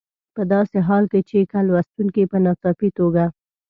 [0.35, 3.23] په داسې حال کې چې که لوستونکي په ناڅاپي توګه.